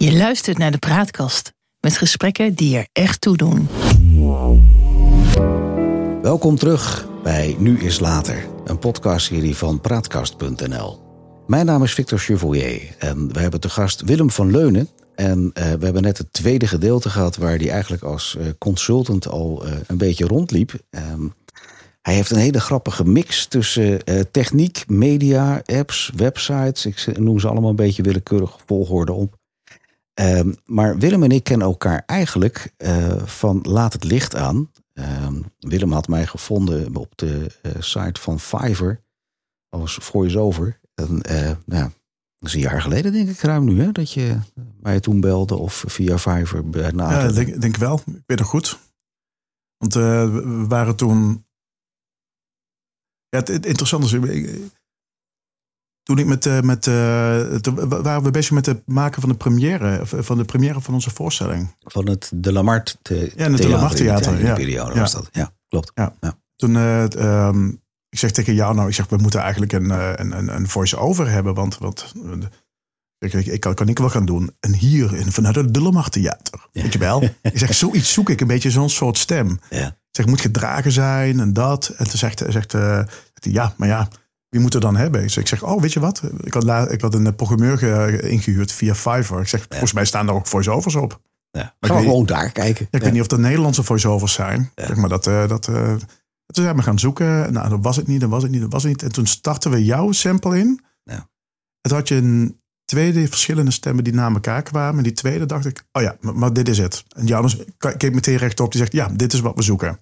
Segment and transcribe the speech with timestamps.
[0.00, 3.68] Je luistert naar de Praatkast met gesprekken die er echt toe doen.
[6.22, 11.00] Welkom terug bij Nu is Later, een podcastserie van Praatkast.nl.
[11.46, 14.88] Mijn naam is Victor Chevoyer en we hebben te gast Willem van Leunen.
[15.14, 19.28] En eh, we hebben net het tweede gedeelte gehad waar hij eigenlijk als eh, consultant
[19.28, 20.72] al eh, een beetje rondliep.
[20.90, 21.26] Ehm,
[22.02, 26.86] hij heeft een hele grappige mix tussen techniek, media, apps, websites.
[26.86, 29.37] Ik noem ze allemaal een beetje willekeurig volgorde op.
[30.18, 34.70] Ehm, maar Willem en ik kennen elkaar eigenlijk uh, van Laat het licht aan.
[34.92, 39.02] Um, Willem had mij gevonden op de uh, site van Fiverr
[39.68, 40.80] als voice-over.
[40.94, 41.20] En
[41.64, 41.90] nou,
[42.38, 44.38] dat is een jaar geleden denk ik ruim nu, hè, dat je
[44.80, 47.40] mij toen belde of via Fiverr benaderde.
[47.40, 48.02] Ja, denk, denk wel.
[48.06, 48.78] Ik weet het goed.
[49.76, 51.46] Want we waren toen
[53.28, 54.58] ja, het, interessante is,
[56.08, 59.36] toen ik met, uh, met uh, toen waren we bezig met het maken van de
[59.36, 61.74] première, van de première van onze voorstelling.
[61.80, 64.44] Van het De Lamart the Ja, het De Lamart Theater.
[64.44, 65.00] Ja, periode ja.
[65.00, 65.28] was dat.
[65.32, 65.92] Ja, klopt.
[65.94, 66.14] Ja.
[66.20, 66.38] ja.
[66.56, 70.54] Toen, um, ik zeg tegen jou, nou, ik zeg, we moeten eigenlijk een, een, een,
[70.54, 72.12] een voice-over hebben, want, want
[73.18, 74.50] ik, ik, kan, kan ik wel gaan doen.
[74.60, 76.68] En hier, in, vanuit het De Lamart Theater.
[76.72, 76.82] Ja.
[76.82, 77.22] Weet je wel?
[77.42, 79.60] ik zeg, zoiets zoek ik, een beetje zo'n soort stem.
[79.70, 79.86] Ja.
[79.86, 81.88] Ik zeg, moet gedragen zijn en dat.
[81.88, 83.02] En toen zegt, zegt uh,
[83.34, 84.08] ja, maar ja,
[84.48, 85.22] wie moet er dan hebben?
[85.22, 86.22] Dus ik zeg, oh, weet je wat?
[86.40, 87.82] Ik had, ik had een programmeur
[88.24, 89.40] ingehuurd via Fiverr.
[89.40, 91.20] Ik zeg, volgens mij staan daar ook voice-overs op.
[91.50, 92.88] Ja, maar Gaan we gewoon daar kijken.
[92.90, 94.70] Ja, ik weet niet of dat Nederlandse voice-overs zijn.
[94.74, 95.26] Zeg maar dat...
[95.26, 95.94] Uh, dat uh,
[96.46, 97.52] toen zijn we gaan zoeken.
[97.52, 99.02] Nou, dat was het niet, dat was het niet, dat was het niet.
[99.02, 100.84] En toen startten we jouw sample in.
[101.02, 101.28] Ja.
[101.80, 104.96] Het had je een tweede verschillende stemmen die naar elkaar kwamen.
[104.96, 107.04] En die tweede dacht ik, oh ja, maar, maar dit is het.
[107.08, 107.56] En Janus
[107.96, 108.72] keek meteen rechtop.
[108.72, 109.98] Die zegt, ja, dit is wat we zoeken.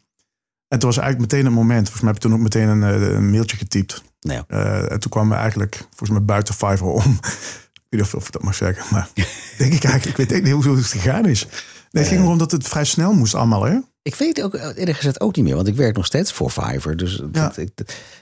[0.69, 1.89] En toen was eigenlijk meteen een moment.
[1.89, 2.83] Volgens mij heb ik toen ook meteen een,
[3.17, 4.03] een mailtje getypt.
[4.21, 4.45] Ja.
[4.49, 7.19] Uh, en toen kwamen we eigenlijk volgens mij buiten Fiverr om.
[7.87, 9.09] ik weet niet of ik dat mag zeggen, maar
[9.59, 10.19] denk ik eigenlijk.
[10.19, 11.47] Ik weet niet hoe het gegaan is.
[11.91, 13.79] Nee, het ging erom dat het vrij snel moest allemaal, hè?
[14.07, 16.97] Ik weet ook eerlijk gezegd ook niet meer, want ik werk nog steeds voor Fiverr.
[16.97, 17.27] Dus ja.
[17.47, 17.71] dat, ik,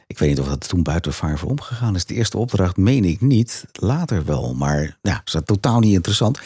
[0.06, 2.05] ik, weet niet of dat toen buiten Fiverr omgegaan is.
[2.05, 4.55] De eerste opdracht meen ik niet, later wel.
[4.55, 6.39] Maar ja, is dat totaal niet interessant.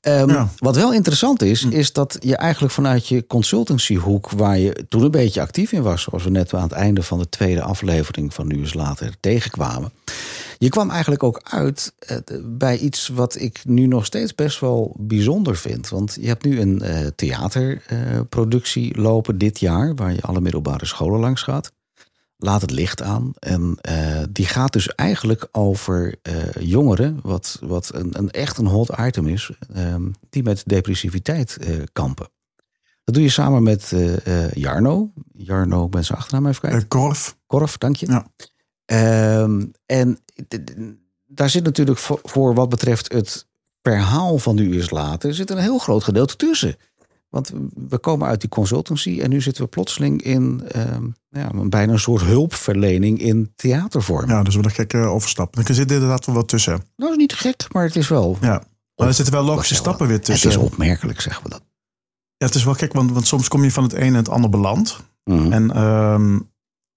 [0.00, 0.48] Um, ja.
[0.58, 5.10] Wat wel interessant is, is dat je eigenlijk vanuit je consultancyhoek, waar je toen een
[5.10, 8.46] beetje actief in was, zoals we net aan het einde van de tweede aflevering van
[8.46, 9.92] Nu is Later tegenkwamen.
[10.62, 14.96] Je kwam eigenlijk ook uit uh, bij iets wat ik nu nog steeds best wel
[14.98, 15.88] bijzonder vind.
[15.88, 20.86] Want je hebt nu een uh, theaterproductie uh, lopen dit jaar, waar je alle middelbare
[20.86, 21.72] scholen langs gaat.
[22.36, 23.32] Laat het licht aan.
[23.38, 23.78] En
[24.30, 26.14] die gaat dus eigenlijk over
[26.58, 31.58] jongeren, wat, wat een, een, echt een hot item is, ehm, die met depressiviteit
[31.92, 32.28] kampen.
[33.04, 33.92] Dat doe je samen met
[34.54, 35.12] Jarno.
[35.32, 36.88] Jarno, ik ben zijn achternaam even kijken.
[36.88, 37.36] Korf.
[37.46, 38.06] Korf, dank je.
[38.06, 38.26] Ja.
[38.92, 40.18] Um, en
[41.26, 43.46] daar zit natuurlijk voor, voor, wat betreft het
[43.82, 45.34] verhaal van de uur later...
[45.34, 46.76] zit een heel groot gedeelte tussen.
[47.28, 47.52] Want
[47.88, 51.98] we komen uit die consultancy en nu zitten we plotseling in um, ja, bijna een
[51.98, 54.28] soort hulpverlening in theatervorm.
[54.28, 55.56] Ja, dus we een gekke overstap.
[55.56, 56.72] Er zit inderdaad wel wat tussen.
[56.72, 58.36] Nou, dat is niet gek, maar het is wel...
[58.40, 58.62] Ja,
[58.94, 60.50] maar er zitten wel logische stappen weer tussen.
[60.50, 61.62] Het is opmerkelijk, zeggen we dat.
[62.36, 64.28] Ja, het is wel gek, want, want soms kom je van het een en het
[64.28, 65.00] ander beland.
[65.24, 65.52] Mm -hmm.
[65.52, 65.82] En...
[65.82, 66.48] Um,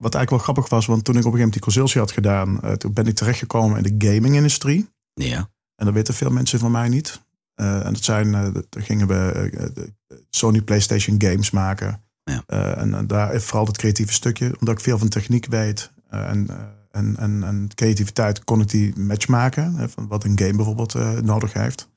[0.03, 2.12] wat eigenlijk wel grappig was, want toen ik op een gegeven moment die consultie had
[2.12, 4.90] gedaan, uh, toen ben ik terechtgekomen in de gaming-industrie.
[5.14, 5.50] Ja.
[5.75, 7.22] En dat weten veel mensen van mij niet.
[7.56, 9.91] Uh, en dat zijn, uh, daar gingen we
[10.30, 12.02] Sony PlayStation games maken.
[12.24, 12.44] Ja.
[12.75, 16.47] en, en daar vooral het creatieve stukje, omdat ik veel van techniek weet en,
[16.91, 19.90] en, en, en creativiteit, kon ik die match maken.
[19.90, 20.94] Van wat een game bijvoorbeeld
[21.24, 21.90] nodig heeft.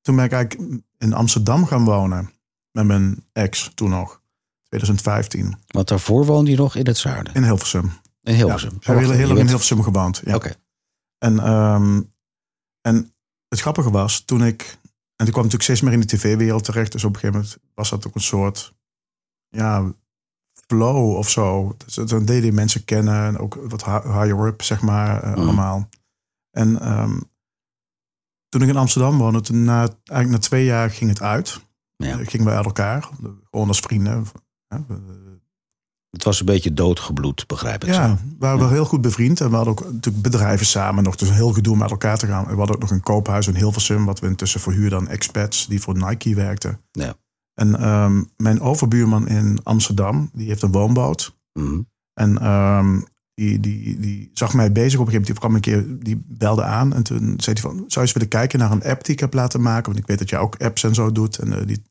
[0.00, 2.30] Toen ben ik eigenlijk in Amsterdam gaan wonen
[2.72, 4.20] met mijn ex toen nog.
[4.68, 5.58] 2015.
[5.66, 7.34] Want daarvoor woonde je nog in het zuiden?
[7.34, 7.92] In Hilversum.
[8.22, 8.76] In Hilversum.
[8.80, 10.20] Ja, we hebben heel lang in Hilversum gewoond.
[10.24, 10.34] Ja.
[10.34, 10.46] Oké.
[10.46, 10.58] Okay.
[11.18, 12.12] En, um,
[12.80, 13.12] en
[13.48, 14.78] het grappige was, toen ik...
[15.16, 16.92] En toen kwam natuurlijk steeds meer in de tv-wereld terecht.
[16.92, 18.76] Dus op een gegeven moment was dat ook een soort...
[19.48, 19.92] Ja,
[20.66, 21.76] flow of zo.
[21.84, 23.24] Dus dan deden je mensen kennen.
[23.24, 25.42] En ook wat higher up, zeg maar, uh, mm.
[25.42, 25.88] allemaal.
[26.50, 27.30] En um,
[28.48, 31.66] toen ik in Amsterdam woonde, toen na, eigenlijk na twee jaar ging het uit.
[31.96, 32.24] Ja.
[32.24, 33.08] Gingen we uit elkaar.
[33.50, 34.26] Gewoon als vrienden.
[34.68, 34.84] Ja,
[36.10, 37.94] het was een beetje doodgebloed, begrijp ik.
[37.94, 38.14] Ja, zo.
[38.14, 39.40] we waren wel heel goed bevriend.
[39.40, 41.16] En we hadden ook natuurlijk bedrijven samen nog.
[41.16, 42.46] Dus een heel gedoe met elkaar te gaan.
[42.46, 44.04] We hadden ook nog een koophuis in Hilversum.
[44.04, 46.80] Wat we intussen verhuurden aan expats die voor Nike werkten.
[46.90, 47.14] Ja.
[47.54, 51.36] En um, mijn overbuurman in Amsterdam, die heeft een woonboot.
[51.52, 51.88] Mm.
[52.14, 55.60] En um, die, die, die zag mij bezig op een gegeven moment.
[55.60, 56.94] Die kwam een keer, die belde aan.
[56.94, 59.20] En toen zei hij van, zou je eens willen kijken naar een app die ik
[59.20, 59.84] heb laten maken?
[59.84, 61.38] Want ik weet dat jij ook apps en zo doet.
[61.38, 61.82] En uh, die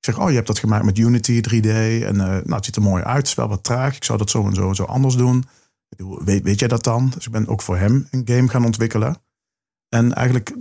[0.00, 1.68] ik zeg, oh, je hebt dat gemaakt met Unity 3D.
[2.04, 3.16] En uh, nou, het ziet er mooi uit.
[3.16, 3.96] Het is wel wat traag.
[3.96, 5.44] Ik zou dat zo en zo en zo anders doen.
[6.24, 7.10] Weet, weet jij dat dan?
[7.14, 9.22] Dus ik ben ook voor hem een game gaan ontwikkelen.
[9.88, 10.56] En eigenlijk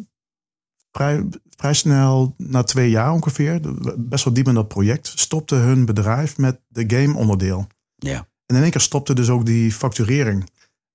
[0.92, 3.62] vrij, vrij snel, na twee jaar ongeveer,
[3.98, 7.68] best wel diep in dat project, stopte hun bedrijf met de game onderdeel.
[7.96, 8.28] Ja.
[8.46, 10.50] En in één keer stopte dus ook die facturering.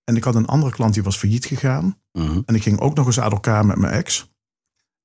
[0.04, 1.98] En ik had een andere klant die was failliet gegaan.
[2.12, 2.40] Mhm.
[2.46, 4.32] En ik ging ook nog eens uit elkaar met mijn ex.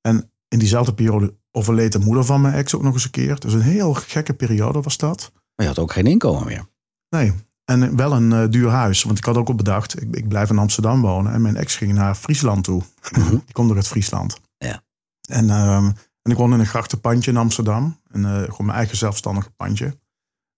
[0.02, 3.40] En in diezelfde periode overleed de moeder van mijn ex ook nog eens een keer.
[3.40, 5.32] Dus een heel gekke periode was dat.
[5.34, 6.66] Maar je had ook geen inkomen meer.
[7.10, 7.34] Nee,
[7.66, 9.04] en wel een eh, duur huis.
[9.04, 11.34] Want ik had ook al bedacht, ik, ik blijf in Amsterdam wonen.
[11.34, 12.82] En mijn ex ging naar Friesland toe.
[13.12, 13.30] Mhm.
[13.46, 14.40] Die komt nog uit Friesland.
[14.58, 14.84] Ja.
[15.30, 15.86] En, ehm,
[16.22, 18.00] en ik woonde in een grachtenpandje in Amsterdam.
[18.12, 19.98] En, eh, gewoon mijn eigen zelfstandige pandje.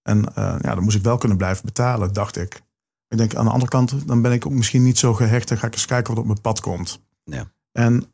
[0.01, 2.61] En eh, ja, dan moest ik wel kunnen blijven betalen, dacht ik.
[3.07, 5.47] Ik denk aan de andere kant, dan ben ik ook misschien niet zo gehecht.
[5.47, 7.01] Dan ga ik eens kijken wat op mijn pad komt.
[7.23, 7.45] Ja.
[7.71, 8.13] En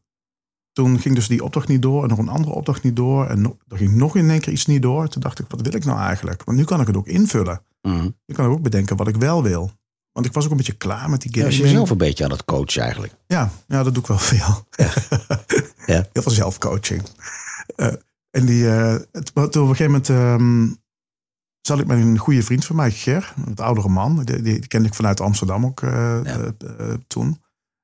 [0.78, 3.26] toen ging dus die opdracht niet door en nog een andere opdracht niet door.
[3.26, 5.08] En no- er ging nog in één keer iets niet door.
[5.08, 6.44] Toen dacht ik, wat wil ik nou eigenlijk?
[6.44, 7.62] Want nu kan ik het ook invullen.
[7.82, 8.10] Mhm.
[8.26, 9.72] Nu kan ik ook bedenken wat ik wel wil.
[10.12, 11.60] Want ik was ook een beetje klaar met die Ja, gaming.
[11.60, 13.14] was je zelf een beetje aan het coachen eigenlijk.
[13.28, 14.66] Ja, ja, dat doe ik wel veel.
[14.72, 14.94] Ja.
[16.14, 17.04] Heel veel zelfcoaching.
[17.76, 17.88] Eh,
[18.32, 20.68] en die, het, toen op een gegeven moment ehm,
[21.62, 24.24] zat ik met een goede vriend van mij, Ger, een oudere man.
[24.24, 26.24] Die, die, kende ik vanuit Amsterdam ook Ja.
[26.24, 27.42] eh, toen.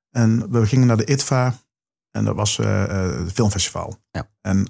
[0.10, 1.56] En we gingen naar de ITVA.
[2.16, 3.98] En dat was eh, eh, het filmfestival.
[4.12, 4.30] Ja.
[4.42, 4.68] En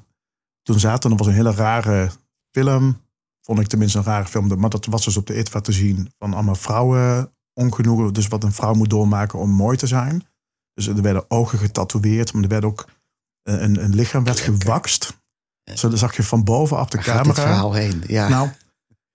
[0.61, 2.09] toen zaten, er was een hele rare
[2.51, 3.01] film.
[3.41, 4.59] Vond ik tenminste een rare film.
[4.59, 6.11] Maar dat was dus op de ITVA te zien.
[6.17, 8.13] Van allemaal vrouwen ongenoegen.
[8.13, 10.27] Dus wat een vrouw moet doormaken om mooi te zijn.
[10.73, 12.33] Dus er werden ogen getatoeëerd.
[12.33, 12.87] Maar er werd ook
[13.41, 15.21] eh, een, een lichaam werd gewakst.
[15.73, 17.51] Zo dan zag je van bovenaf de Waar gaat dit camera.
[17.51, 18.03] verhaal heen?
[18.07, 18.27] Ja.
[18.27, 18.49] Nou,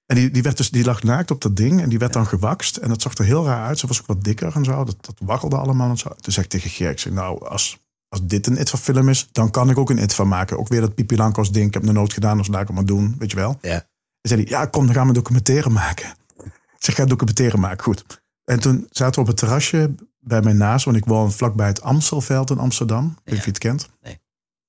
[0.06, 2.26] en die, die, werd dus, die lag naakt op dat ding en die werd dan
[2.26, 2.76] gewakst.
[2.76, 3.78] En dat zag er heel raar uit.
[3.78, 4.84] Ze was ook wat dikker en zo.
[4.84, 6.08] Dat, dat waggelde allemaal en zo.
[6.08, 7.78] Toen zei ik tegen zeg, nou, als,
[8.08, 10.58] als dit een ITVA film is, dan kan ik ook een ITVA maken.
[10.58, 11.66] Ook weer dat Pipi Lankos ding.
[11.66, 13.14] Ik heb het nog nooit gedaan, dus laat ik het maar doen.
[13.18, 13.58] Weet je wel.
[13.60, 13.74] Ja.
[14.20, 16.08] En zei hij, ja, kom, dan gaan we documentaire maken.
[16.44, 18.22] Ik zeg, ga documentaire maken, goed.
[18.44, 20.84] En toen zaten we op het terrasje bij mij naast.
[20.84, 23.04] Want ik woon vlakbij het Amstelveld in Amsterdam.
[23.04, 23.88] Ik weet niet of je het kent.
[24.02, 24.20] Nee.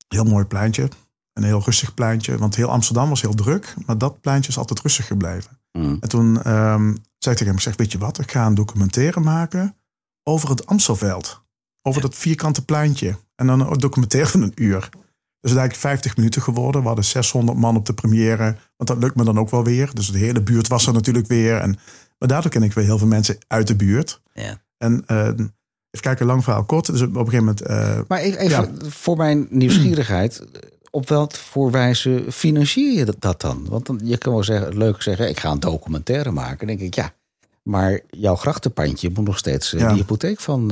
[0.07, 0.89] Heel mooi pleintje.
[1.33, 2.38] Een heel rustig pleintje.
[2.38, 3.74] Want heel Amsterdam was heel druk.
[3.86, 5.59] Maar dat pleintje is altijd rustig gebleven.
[5.71, 5.95] Mhm.
[6.00, 8.19] En toen ehm, zei ik tegen hem, ik zeg, weet je wat?
[8.19, 9.75] Ik ga een documentaire maken
[10.24, 11.41] over het Amstelveld.
[11.81, 13.18] Over dat vierkante pleintje.
[13.39, 14.80] En dan een documentaire van een uur.
[15.41, 16.81] Dus het is eigenlijk 50 minuten geworden.
[16.81, 18.44] We hadden 600 man op de première.
[18.77, 19.89] Want dat lukt me dan ook wel weer.
[19.94, 21.57] Dus de hele buurt was er natuurlijk weer.
[21.57, 21.77] En,
[22.18, 24.21] maar daardoor ken ik weer heel veel mensen uit de buurt.
[24.33, 24.62] Ja.
[24.77, 26.86] En eh, even kijken, lang verhaal kort.
[26.86, 27.62] Dus op een gegeven moment...
[27.62, 30.44] eh, Maar even, even voor mijn nieuwsgierigheid.
[30.91, 33.65] Op welk voor wijze financier je dat- dan?
[33.69, 36.57] Want dan, je kan wel zeggen, leuk zeggen, ik ga een documentaire maken.
[36.57, 37.13] Dan denk ik, ja,
[37.63, 39.88] maar jouw grachtenpandje moet nog steeds eh, Ja.
[39.88, 40.71] die hypotheek van...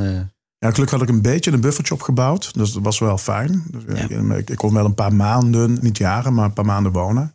[0.59, 2.53] eh, Ja, gelukkig had ik een beetje een buffertje opgebouwd.
[2.53, 3.63] Dus dat was wel fijn.
[3.71, 4.35] Dus Ja.
[4.35, 7.31] ik, ik kon wel een paar maanden, niet jaren, maar een paar maanden wonen.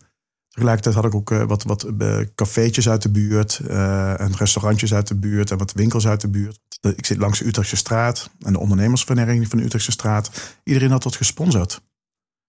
[0.49, 3.59] Tegelijkertijd had ik ook eh, wat, wat eh, cafeetjes uit de buurt.
[3.69, 5.51] eh, en restaurantjes uit de buurt.
[5.51, 6.59] En wat winkels uit de buurt.
[6.81, 8.31] De- Ik zit langs de Utrechtse straat.
[8.41, 10.31] En de ondernemersvereniging van de Utrechtse straat.
[10.65, 11.81] Iedereen had wat gesponsord.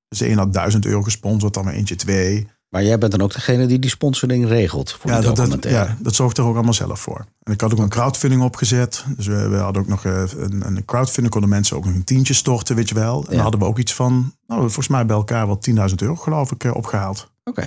[0.08, 2.48] Dus de een had 1000 euro gesponsord, dan maar eentje twee.
[2.74, 5.86] Maar jij bent dan ook degene die die sponsoring regelt voor Ja dat, dat, documentaire.
[5.90, 7.26] ja, dat zorgt er ook allemaal zelf voor.
[7.44, 9.06] En ik had ook een crowdfunding opgezet.
[9.18, 11.30] Dus we, we hadden ook nog eh, een, een crowdfunding.
[11.30, 13.16] Konden mensen ook nog een tientje storten, weet je wel.
[13.16, 13.30] En Ja.
[13.30, 15.60] dan hadden we ook iets van, nou, volgens mij bij elkaar wel
[15.90, 17.32] 10.000 euro geloof ik eh, opgehaald.
[17.44, 17.62] Oké,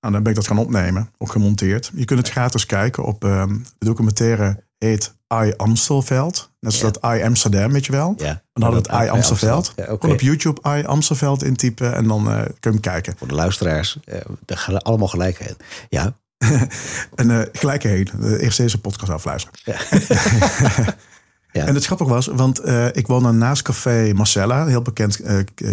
[0.00, 1.90] Nou, dan ben ik dat gaan opnemen, ook gemonteerd.
[1.94, 6.50] Je kunt het gratis kijken op ehm, de documentaire heet I Amstelveld.
[6.60, 8.14] Net zoals dat I Amsterdam, weet je wel.
[8.16, 8.42] ja.
[8.52, 9.72] Dan hadden we het I Amstelveld.
[9.76, 13.14] Ja, op YouTube I Amstelveld intypen en dan eh, kun je hem kijken.
[13.18, 13.98] Voor de luisteraars,
[14.46, 15.56] gaan allemaal gelijk heen.
[15.88, 16.16] Ja,
[17.14, 17.48] En
[17.82, 19.60] heen, eh, eerst deze podcast afluisteren.
[19.64, 19.76] Ja.
[21.52, 25.20] En het grappig was, want ik woonde naast Café Marcella, een heel bekend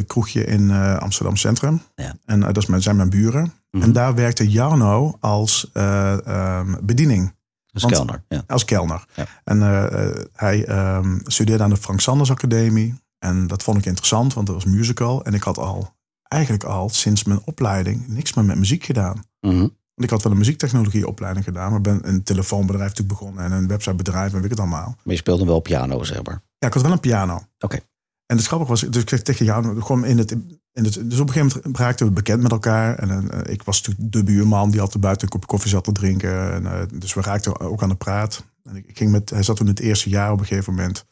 [0.08, 1.82] kroegje in Amsterdam Centrum.
[1.96, 2.16] Ja.
[2.26, 3.54] En dat is mijn, zijn mijn buren.
[3.72, 3.84] Mhm.
[3.84, 7.34] En daar werkte Jarno als eh, ehm, bediening,
[7.74, 8.24] als Want- kelner.
[8.28, 8.44] Ja.
[8.48, 9.06] als kelner.
[9.16, 9.26] Ja.
[9.44, 13.02] En eh, eh, hij ehm, studeerde aan de Frank Sanders Academie.
[13.20, 15.24] En dat vond ik interessant, want dat was musical.
[15.24, 19.24] En ik had al, eigenlijk al sinds mijn opleiding, niks meer met muziek gedaan.
[19.42, 19.58] Mhm.
[19.60, 23.68] Want ik had wel een muziektechnologieopleiding gedaan, maar ben een telefoonbedrijf natuurlijk begonnen en een
[23.68, 24.96] websitebedrijf en weet ik het allemaal.
[25.04, 26.42] Maar je speelde wel piano, zeg maar.
[26.58, 27.42] Ja, ik had wel een piano.
[27.60, 27.80] Oké.
[28.26, 30.36] En het grappige was, dus ik zeg tegen jou, gewoon in het,
[30.84, 32.96] het, dus op een gegeven moment raakten we bekend met elkaar.
[32.96, 35.92] En eh, ik was natuurlijk de buurman die altijd buiten een kopje koffie zat te
[35.92, 36.54] drinken.
[36.54, 38.44] En, eh, dus we raakten ook aan de praat.
[38.64, 41.06] En ik, ik ging met, hij zat toen het eerste jaar op een gegeven moment,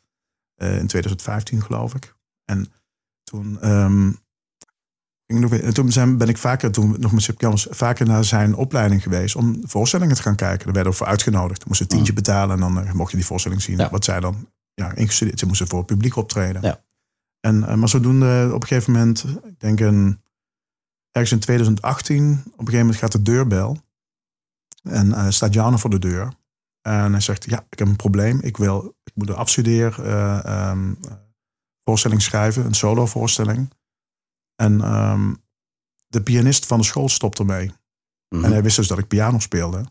[0.56, 2.16] eh, in 2015 geloof ik.
[2.46, 2.72] En
[3.24, 4.12] toen, ehm,
[5.26, 9.04] en toen zijn, ben ik vaker, toen nog met Sip Kelmers, vaker naar zijn opleiding
[9.04, 10.66] geweest om voorstellingen te gaan kijken.
[10.66, 11.60] Daar werden we voor uitgenodigd.
[11.60, 13.78] Dan moest je een tientje betalen en dan mocht je die voorstelling zien.
[13.78, 13.90] Ja.
[13.90, 15.40] Wat zij dan ja, ingestudeerd.
[15.40, 16.62] Ze moesten voor het publiek optreden.
[16.62, 16.86] Ja.
[17.48, 20.22] En, eh, maar zodoende op een gegeven moment, ik denk een,
[21.12, 23.78] ergens in 2018, op een gegeven moment gaat de deurbel.
[24.84, 26.34] En eh, staat Jana voor de deur.
[26.82, 28.40] En hij zegt, ja, ik heb een probleem.
[28.42, 30.94] Ik, wil, ik moet een afstudeer eh, ehm,
[31.84, 33.74] voorstelling schrijven, een solo voorstelling.
[34.56, 35.34] En ehm,
[36.08, 37.72] de pianist van de school stopte mee.
[38.30, 38.44] Mhm.
[38.44, 39.86] En hij wist dus dat ik piano speelde.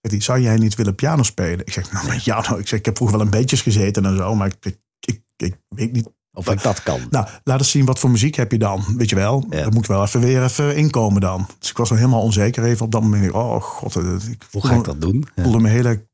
[0.00, 1.66] Hij, zou jij niet willen piano spelen?
[1.66, 2.56] Ik zeg, nou, piano.
[2.58, 5.22] Ik zeg, ik heb vroeger wel een beetjes gezeten en zo, maar ik, ik, ik,
[5.36, 6.08] ik weet niet.
[6.34, 7.00] Of ik dat kan.
[7.10, 8.84] Nou, laat eens zien wat voor muziek heb je dan.
[8.96, 9.62] Weet je wel, Ja.
[9.62, 11.46] dat moet wel even weer even inkomen dan.
[11.58, 13.32] Dus ik was nog helemaal onzeker even op dat moment.
[13.32, 15.26] Oh god, eh, ik Hoe ga ik dat doen?
[15.34, 15.42] Ja.
[15.42, 16.06] voelde mijn hele,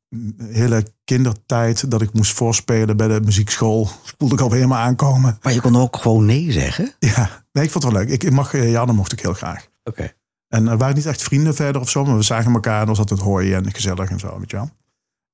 [0.48, 3.88] hele kindertijd dat ik moest voorspelen bij de muziekschool.
[4.18, 5.38] Voelde ik alweer helemaal aankomen.
[5.42, 6.92] Maar je kon ook gewoon nee zeggen?
[6.98, 8.12] Ja, nee, ik vond het wel leuk.
[8.12, 9.66] Ik, ik mag, eh, ja, dat mocht ik heel graag.
[9.84, 10.12] Oké.
[10.48, 12.98] En we waren niet echt vrienden verder of zo, maar we zagen elkaar en was
[12.98, 14.70] altijd hooi en gezellig en zo, weet je wel.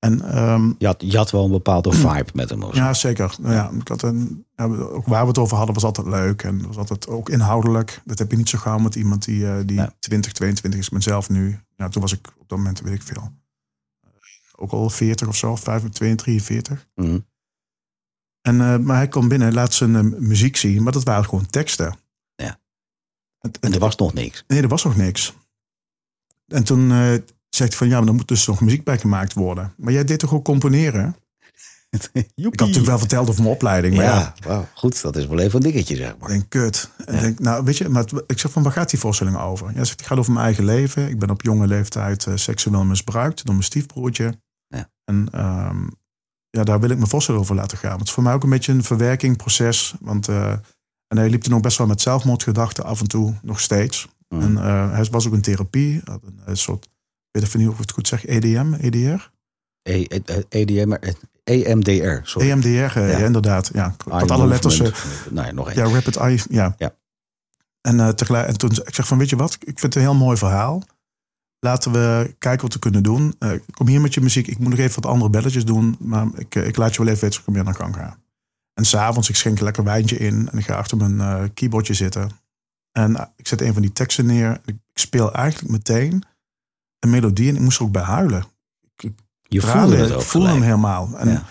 [0.04, 2.62] En ehm, Je, had, je had wel een bepaalde vibe met hem.
[2.62, 3.36] of ja, zeker.
[3.40, 6.42] Nou ja, ik had een, ja, ook waar we het over hadden was altijd leuk
[6.42, 8.00] en was altijd ook inhoudelijk.
[8.04, 9.94] Dat heb je niet zo gauw met iemand die, eh, die Ja.
[9.98, 11.58] 20, 22 is, mezelf nu.
[11.76, 13.32] Ja, toen was ik op dat moment, weet ik veel,
[14.56, 16.86] ook al 40 of zo, 25, 43.
[16.94, 17.18] Mhm.
[18.40, 21.46] En, eh, maar hij kwam binnen, laat zijn eh, muziek zien, maar dat waren gewoon
[21.46, 21.96] teksten.
[22.34, 22.58] Ja.
[23.38, 24.44] Het- En er was nog niks.
[24.46, 25.34] Nee, er was nog niks.
[26.46, 26.90] En toen
[27.58, 29.72] hij van ja, maar er moet dus nog muziek bij gemaakt worden.
[29.76, 31.16] Maar jij deed toch ook componeren?
[32.12, 35.02] Ik had natuurlijk wel verteld over mijn opleiding, maar ja, Ja, goed.
[35.02, 36.28] Dat is wel even een dingetje, zeg ik maar.
[36.28, 36.90] denk kut.
[37.06, 37.20] En Ja.
[37.20, 39.66] denk, nou, weet je, maar het- ik zeg van waar gaat die voorstelling over?
[39.74, 41.08] Ja, zegt, die gaat over mijn eigen leven.
[41.08, 44.38] Ik ben op jonge leeftijd eh, seksueel misbruikt door mijn stiefbroertje.
[44.68, 44.90] Ja.
[45.04, 45.86] En ehm,
[46.50, 47.88] ja, daar wil ik mijn voorstelling over laten gaan.
[47.88, 49.94] Want het is voor mij ook een beetje een verwerkingproces.
[50.00, 50.50] Want eh,
[51.08, 54.08] en hij liep toen ook best wel met zelfmoordgedachten af en toe, nog steeds.
[54.28, 54.42] Mhm.
[54.42, 56.00] En eh, hij was ook in therapie.
[56.04, 56.90] Had een, een soort, ik
[57.34, 59.30] weet even niet of ik het goed zeg, EDM, EDR?
[59.82, 62.50] E- E- E- EDM, eh, EMDR, sorry.
[62.50, 63.18] EMDR, eh, Ja.
[63.18, 63.70] ja, inderdaad.
[63.72, 64.80] Ja, ik Eye had alle letters.
[64.80, 65.30] movement.
[65.30, 65.86] Nee, nog één.
[65.88, 66.40] ja, Rapid Eye.
[66.48, 66.74] Ja.
[66.78, 66.94] Ja.
[67.80, 69.54] En, eh, tegelijk, en toen ik zeg van, weet je wat?
[69.54, 70.82] Ik vind het een heel mooi verhaal.
[71.58, 73.34] Laten we kijken wat we kunnen doen.
[73.70, 74.46] Kom hier met je muziek.
[74.46, 75.96] Ik moet nog even wat andere belletjes doen.
[75.98, 78.18] Maar ik, ik laat je wel even weten als ik weer naar gang ga.
[78.74, 80.48] En s'avonds, ik schenk een lekker wijntje in.
[80.52, 82.30] En ik ga achter mijn keyboardje zitten.
[82.92, 84.60] En ik zet een van die teksten neer.
[84.64, 86.22] Ik speel eigenlijk meteen
[87.04, 87.48] een melodie.
[87.48, 88.44] En ik moest er ook bij huilen.
[89.48, 91.08] Je Tranen, voelde het ik ook voelde hem helemaal.
[91.18, 91.44] En Ja.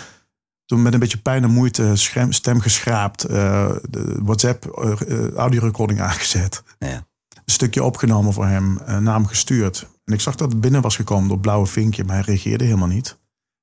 [0.66, 3.24] toen met een beetje pijn en moeite scherm, stem geschraapt.
[3.24, 6.64] eh, de WhatsApp eh, audiorecording aangezet.
[6.80, 7.06] Ja.
[7.36, 8.80] Een stukje opgenomen voor hem.
[8.86, 9.88] naar hem gestuurd.
[10.06, 12.04] En ik zag dat het binnen was gekomen door het blauwe vinkje.
[12.04, 13.18] Maar hij reageerde helemaal niet.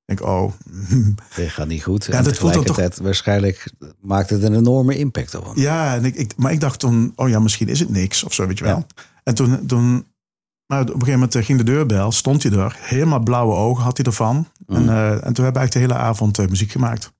[0.05, 0.51] Ik denk, oh.
[1.35, 2.05] Dit gaat niet goed.
[2.05, 3.71] Ja, en dat tegelijkertijd waarschijnlijk
[4.01, 5.57] maakt het een enorme impact op hem.
[5.59, 8.23] ja, en ik, ik, maar ik dacht toen, oh ja, misschien is het niks.
[8.23, 8.85] Of zo, weet je wel.
[9.23, 10.05] En toen, toen
[10.71, 12.11] maar op een gegeven moment eh, ging de deurbel.
[12.11, 12.75] Stond hij er.
[12.79, 14.47] Helemaal blauwe ogen had hij ervan.
[14.67, 14.89] En, Mm.
[14.89, 17.13] eh, en toen hebben we eigenlijk de hele avond eh, muziek gemaakt.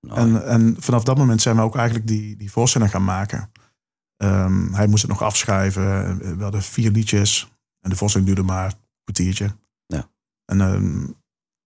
[0.00, 3.50] Nou, En, en vanaf dat moment zijn we ook eigenlijk die, die voorstelling gaan maken.
[4.16, 6.18] Ehm, hij moest het nog afschrijven.
[6.36, 7.52] We hadden vier liedjes.
[7.80, 9.56] En de voorstelling duurde maar een kwartiertje.
[9.86, 10.10] Ja.
[10.44, 11.06] En ehm,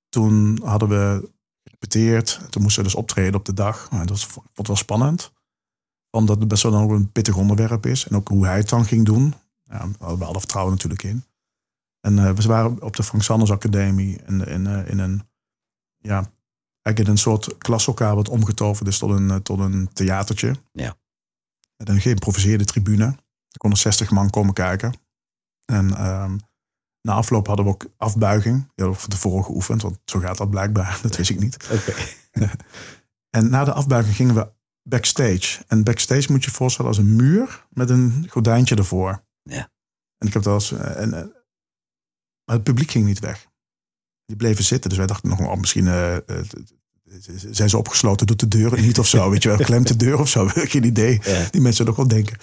[0.08, 1.30] toen hadden we
[1.64, 2.40] gerepeteerd.
[2.50, 3.88] Toen moesten we dus optreden op de dag.
[3.90, 5.32] En dat was, ik vond het wel spannend.
[6.10, 8.06] Omdat het best wel een pittig onderwerp is.
[8.08, 9.34] En ook hoe hij het dan ging doen.
[9.75, 11.25] Ja, we hadden we alle vertrouwen natuurlijk in.
[12.00, 14.23] En eh, we waren op de Frank Sanders Academie.
[14.26, 15.28] In, in, eh, in een
[15.99, 16.33] ja,
[16.83, 20.54] eigenlijk in een soort klaslokaal wat omgetoverd is tot een, eh, tot een theatertje.
[20.73, 20.97] Ja.
[21.76, 23.04] Met een geïmproviseerde tribune.
[23.49, 24.95] Er konden 60 man komen kijken.
[25.64, 26.38] En ehm,
[27.00, 28.57] na afloop hadden we ook afbuiging.
[28.57, 30.99] Die hadden we van tevoren geoefend, want zo gaat dat blijkbaar.
[31.02, 31.69] Dat wist ik niet.
[31.73, 31.95] Oké.
[33.37, 34.52] En na de afbuiging gingen we
[34.83, 35.64] backstage.
[35.66, 39.25] En backstage moet je je voorstellen als een muur met een gordijntje ervoor.
[39.50, 39.70] Ja.
[40.18, 40.72] En ik heb dat als.
[40.72, 41.24] eh, En, eh,
[42.44, 43.46] maar het publiek ging niet weg.
[44.26, 44.88] Die bleven zitten.
[44.88, 46.16] Dus wij dachten nog, oh, misschien eh,
[47.50, 49.30] zijn ze opgesloten, doet de deur niet of zo.
[49.30, 50.48] Weet je wel, klemt de deur of zo.
[50.72, 51.20] Geen idee.
[51.22, 51.48] Ja.
[51.50, 52.38] Die mensen ook wel denken.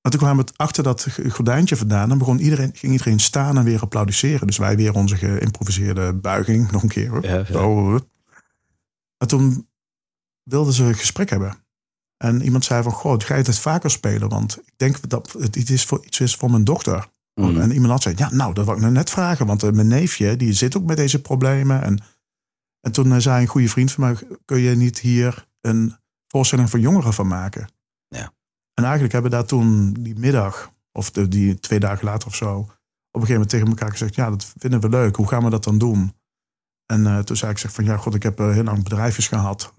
[0.00, 2.08] Maar toen kwamen we achter dat gordijntje vandaan.
[2.08, 4.46] Dan begon iedereen, ging iedereen staan en weer applaudisseren.
[4.46, 7.08] Dus wij weer onze geïmproviseerde buiging nog een keer.
[7.08, 7.24] hoor.
[7.24, 7.44] Ja, ja.
[7.44, 7.90] Zo.
[9.18, 9.68] Maar toen
[10.42, 11.64] wilden ze een gesprek hebben.
[12.22, 14.28] En iemand zei van, goh, ga je het vaker spelen?
[14.28, 17.08] Want ik denk dat het iets is voor, iets is voor mijn dochter.
[17.34, 17.60] Mhm.
[17.60, 19.46] En iemand had zei, ja, nou, dat wou ik nou net vragen.
[19.46, 21.82] Want eh, mijn neefje, die zit ook met deze problemen.
[21.82, 22.02] En,
[22.80, 25.96] en toen eh, zei een goede vriend van mij, kun je niet hier een
[26.28, 27.68] voorstelling voor jongeren van maken?
[28.08, 28.32] Ja.
[28.74, 32.34] En eigenlijk hebben we daar toen die middag, of de, die twee dagen later of
[32.34, 35.16] zo, op een gegeven moment tegen elkaar gezegd, ja, dat vinden we leuk.
[35.16, 36.12] Hoe gaan we dat dan doen?
[36.86, 39.74] En eh, toen zei ik zeg van, ja, god, ik heb heel lang bedrijfjes gehad.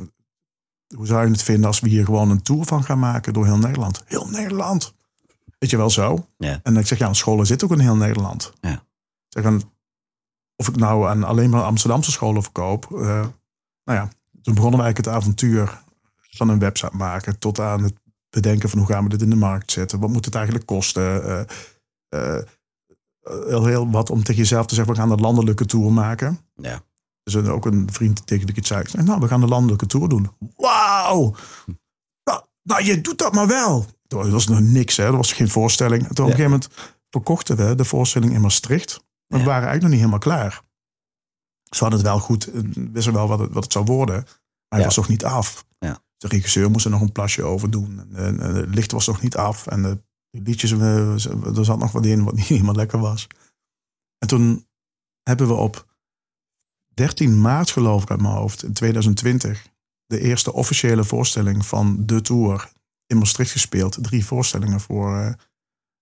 [0.96, 3.46] Hoe zou je het vinden als we hier gewoon een tour van gaan maken door
[3.46, 4.04] heel Nederland?
[4.06, 4.94] Heel Nederland.
[5.60, 6.28] Weet je wel zo?
[6.38, 6.60] Ja.
[6.64, 8.54] En ik zeg, ja, scholen zitten ook in heel Nederland.
[8.62, 8.74] Ja.
[8.74, 8.82] Ik
[9.30, 9.62] zeg, en
[10.56, 12.92] of ik nou aan alleen maar Amsterdamse scholen verkoop.
[12.92, 13.26] eh,
[13.84, 14.10] nou ja,
[14.42, 15.82] toen begonnen eigenlijk het avontuur
[16.30, 17.40] van een website maken.
[17.40, 17.94] Tot aan het
[18.30, 20.00] bedenken van hoe gaan we dit in de markt zetten.
[20.00, 21.24] Wat moet het eigenlijk kosten?
[21.24, 21.46] Eh,
[22.10, 22.44] eh,
[23.24, 26.40] heel, heel wat om tegen jezelf te zeggen, we gaan een landelijke tour maken.
[26.56, 26.82] Ja.
[27.24, 29.04] Dus ook een vriend tegen wie ik het zei.
[29.04, 30.30] Nou, we gaan de landelijke tour doen.
[30.56, 31.36] Wauw!
[32.24, 33.86] Nou, nou, je doet dat maar wel.
[34.08, 35.04] er was nog niks, hè.
[35.04, 36.08] er was geen voorstelling.
[36.08, 36.70] En toen op een gegeven moment
[37.10, 39.04] verkochten we de voorstelling in Maastricht.
[39.28, 40.64] Maar we waren eigenlijk nog niet helemaal klaar.
[41.70, 42.62] Ze hadden het wel goed, eh,
[42.92, 44.16] wisten wel wat het, wat het zou worden.
[44.16, 44.26] Maar
[44.68, 44.86] hij Ja.
[44.86, 45.66] was nog niet af.
[45.80, 46.00] Ja.
[46.18, 48.16] De regisseur moest er nog een plasje over doen.
[48.16, 49.68] En, het licht was nog niet af.
[49.68, 53.28] En de, de liedjes, eh, er zat nog wat in wat niet helemaal lekker was.
[54.18, 54.68] En toen
[55.24, 55.93] hebben we op
[56.94, 59.66] 13 maart, geloof ik uit mijn hoofd, in 2020,
[60.06, 62.72] de eerste officiële voorstelling van de tour
[63.08, 63.98] in Maastricht gespeeld.
[64.04, 65.34] Drie voorstellingen voor eh,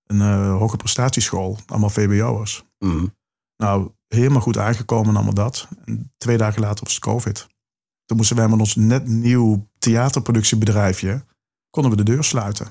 [0.06, 2.64] een eh, hoge prestatieschool, allemaal VBO'ers.
[2.80, 3.06] Mhm.
[3.58, 5.68] Nou, helemaal goed aangekomen en allemaal dat.
[5.86, 7.48] En twee dagen later was het COVID.
[8.06, 11.24] Toen moesten wij met ons net nieuw theaterproductiebedrijfje,
[11.70, 12.68] konden we de deur sluiten.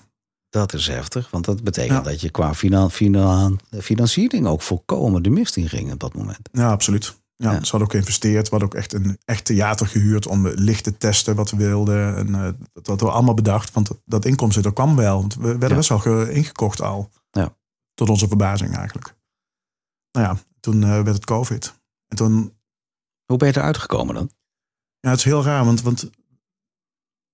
[0.48, 2.10] Dat is heftig, want dat betekent Ja.
[2.10, 6.48] dat je qua fina- fina- financiering ook volkomen de mist in ging op dat moment.
[6.52, 7.18] Ja, absoluut.
[7.42, 7.56] Ja, Ja.
[7.64, 8.44] Ze hadden ook geïnvesteerd.
[8.44, 12.16] We hadden ook echt een echt theater gehuurd om licht te testen wat we wilden.
[12.16, 13.72] En eh, dat hadden we allemaal bedacht.
[13.72, 15.18] Want dat, inkomsten, dat kwam wel.
[15.18, 15.74] Want we werden Ja.
[15.74, 17.10] best wel ge- ingekocht al.
[17.30, 17.56] Ja.
[17.94, 19.14] Tot onze verbazing eigenlijk.
[20.12, 21.74] Nou ja, toen eh, werd het COVID.
[22.08, 22.58] En toen,
[23.24, 24.30] Hoe ben je eruit gekomen dan?
[25.00, 26.10] ja, het is heel raar, want, want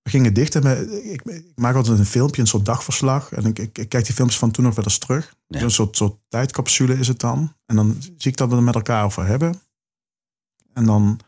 [0.01, 0.55] we gingen dicht.
[0.55, 3.31] En we- ik, ik maak altijd een filmpje, een soort dagverslag.
[3.31, 5.35] En ik, ik, ik kijk die films van toen nog wel eens terug.
[5.47, 5.61] Ja.
[5.61, 7.53] Een soort, soort tijdcapsule is het dan.
[7.65, 9.61] En dan zie ik dat we het met elkaar over hebben.
[10.77, 11.19] En dan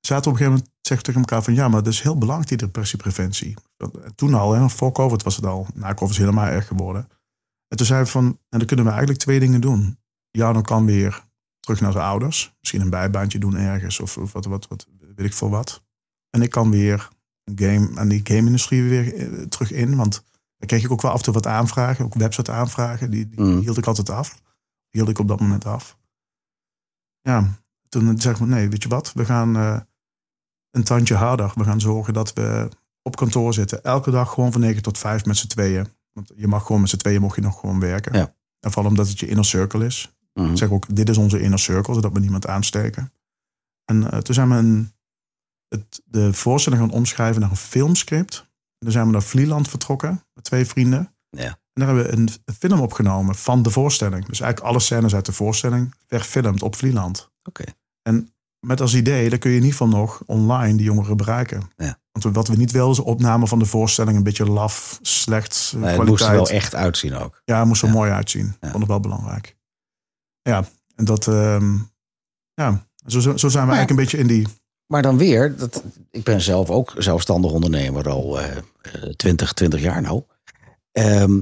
[0.00, 2.18] zaten we op een gegeven moment zeggen tegen elkaar van ja, maar dat is heel
[2.18, 3.54] belangrijk die depressiepreventie.
[3.76, 5.66] Dat- Toen al, hè, voor COVID was het al.
[5.74, 7.08] Na COVID is het helemaal erg geworden.
[7.68, 9.98] En toen zeiden we van, en dan kunnen we eigenlijk twee dingen doen.
[10.30, 11.24] Jarno kan weer
[11.60, 12.54] terug naar zijn ouders.
[12.60, 14.86] Misschien een bijbaantje doen ergens of, of wat, wat, wat,
[15.16, 15.82] weet ik veel wat.
[16.30, 17.08] En ik kan weer
[17.44, 19.96] een game, aan die game-industrie weer eh, terug in.
[19.96, 20.24] Want
[20.56, 23.10] dan kreeg ik ook wel af en toe wat aanvragen, ook website aanvragen.
[23.10, 23.60] Die, die Mm.
[23.60, 24.42] hield ik altijd af.
[24.90, 25.98] Hield ik op dat moment af.
[27.20, 27.62] Ja,
[28.00, 29.80] toen zeg ik nee, weet je wat, we gaan eh,
[30.70, 31.52] een tandje harder.
[31.54, 32.68] We gaan zorgen dat we
[33.02, 33.84] op kantoor zitten.
[33.84, 35.86] Elke dag gewoon van 9 tot 5 met z'n tweeën.
[36.12, 38.18] Want je mag gewoon met z'n tweeën mocht je nog gewoon werken.
[38.18, 38.34] Ja.
[38.60, 40.14] En vooral omdat het je inner circle is.
[40.32, 40.50] Mhm.
[40.50, 43.12] Ik zeg ook, dit is onze inner circle, zodat we niemand aansteken.
[43.84, 44.92] En eh, toen zijn we een,
[45.68, 48.38] het, de voorstelling gaan omschrijven naar een filmscript.
[48.38, 51.14] En toen zijn we naar Vlieland vertrokken met twee vrienden.
[51.30, 51.58] Ja.
[51.72, 54.24] En daar hebben we een, een film opgenomen van de voorstelling.
[54.24, 57.30] Dus eigenlijk alle scènes uit de voorstelling verfilmd op Vlieland.
[57.42, 57.64] Oké.
[58.04, 58.32] En
[58.66, 61.62] met als idee, dan kun je in ieder geval nog online die jongeren bereiken.
[61.76, 61.98] Ja.
[62.12, 65.82] Want wat we niet wilden is opname van de voorstelling een beetje laf, slecht, eh,
[65.82, 66.08] het kwaliteit.
[66.08, 67.42] moest er wel echt uitzien ook.
[67.44, 67.94] Ja, het moest er Ja.
[67.94, 68.56] mooi uitzien.
[68.60, 68.70] Ja.
[68.70, 69.56] Vond ik wel belangrijk.
[70.42, 70.64] Ja,
[70.94, 71.74] en dat, ehm,
[72.54, 74.46] ja, zo, zo zijn we Maar- eigenlijk een beetje in die,
[74.86, 78.62] Maar dan weer, dat, ik ben zelf ook zelfstandig ondernemer al eh, eh,
[79.16, 80.22] 20, 20 jaar nou.
[80.92, 81.40] Ehm,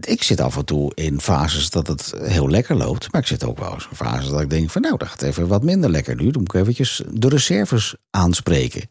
[0.00, 3.12] ik zit af en toe in fases dat het heel lekker loopt.
[3.12, 5.22] Maar ik zit ook wel eens in fases dat ik denk van nou, dat gaat
[5.22, 6.30] even wat minder lekker nu.
[6.30, 8.90] Dan moet ik eventjes de reserves aanspreken.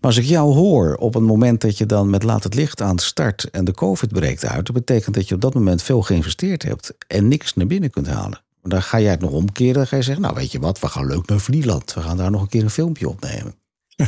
[0.00, 2.80] Maar als ik jou hoor op een moment dat je dan met laat het licht
[2.80, 6.02] aan start en de COVID breekt uit, dat betekent dat je op dat moment veel
[6.02, 8.44] geïnvesteerd hebt en niks naar binnen kunt halen.
[8.62, 9.74] Dan ga jij het nog omkeren.
[9.74, 11.94] Dan ga je zeggen, nou weet je wat, we gaan leuk naar Vlieland.
[11.94, 13.54] We gaan daar nog een keer een filmpje opnemen.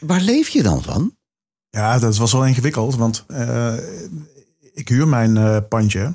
[0.00, 1.16] Waar leef je dan van?
[1.70, 2.96] ja, dat was wel ingewikkeld.
[2.96, 3.74] Want eh,
[4.78, 6.14] ik huur mijn eh, pandje.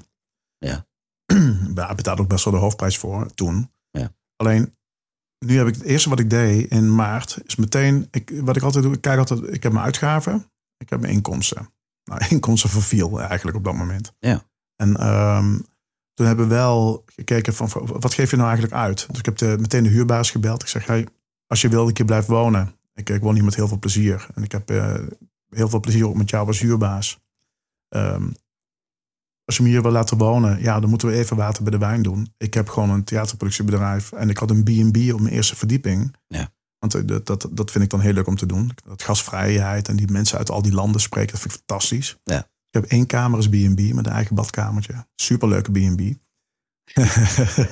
[0.58, 0.86] Ja.
[1.74, 3.72] Daar ik betaalde ook best wel de hoofdprijs voor toen.
[3.92, 4.14] Ja.
[4.36, 4.76] Alleen,
[5.46, 8.64] nu heb ik het eerste wat ik deed in maart, is meteen, ik, wat ik
[8.64, 11.70] altijd doe, ik kijk altijd, ik heb mijn uitgaven, ik heb mijn inkomsten.
[12.04, 14.14] Nou, inkomsten verviel eigenlijk op dat moment.
[14.20, 14.44] Ja.
[14.76, 15.60] En ehm,
[16.14, 19.06] toen hebben we wel gekeken van, wat geef je nou eigenlijk uit?
[19.10, 20.62] Dus ik heb de, meteen de huurbaas gebeld.
[20.62, 21.08] Ik zeg, hey,
[21.48, 23.80] als je wil dat ik hier blijf wonen, ik, ik woon hier met heel veel
[23.80, 24.28] plezier.
[24.36, 24.94] En ik heb eh,
[25.50, 27.22] heel veel plezier ook met jou als huurbaas.
[27.90, 28.30] Ehm,
[29.46, 31.78] als je me hier wil laten wonen, ja, dan moeten we even water bij de
[31.78, 32.34] wijn doen.
[32.38, 36.16] Ik heb gewoon een theaterproductiebedrijf en ik had een B&B op mijn eerste verdieping.
[36.28, 36.50] Ja.
[36.80, 38.72] Want eh, dat, dat, dat vind ik dan heel leuk om te doen.
[38.88, 42.18] Dat gasvrijheid en die mensen uit al die landen spreken, dat vind ik fantastisch.
[42.24, 42.38] Ja.
[42.40, 45.06] Ik heb één kamer als B&B met een eigen badkamertje.
[45.16, 46.02] Superleuke B&B.